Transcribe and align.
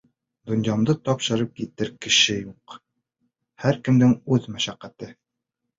Донъямды 0.51 0.95
тапшырып 1.09 1.51
китер 1.59 1.93
кешем 2.07 2.41
юҡ— 2.49 2.79
һәр 3.67 3.79
кемдең 3.91 4.21
үҙ 4.37 4.51
мәшәҡәте. 4.57 5.15